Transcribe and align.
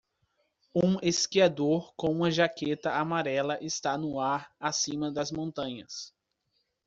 Um 0.73 0.97
esquiador 1.03 1.93
com 1.95 2.09
uma 2.11 2.31
jaqueta 2.31 2.91
amarela 2.91 3.59
está 3.63 3.95
no 3.99 4.19
ar 4.19 4.51
acima 4.59 5.11
das 5.11 5.31
montanhas. 5.31 6.11